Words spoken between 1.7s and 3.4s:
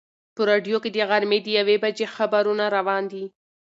بجې خبرونه روان دي.